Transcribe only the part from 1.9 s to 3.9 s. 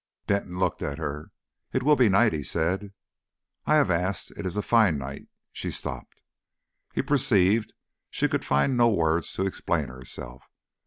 be night," he said. "I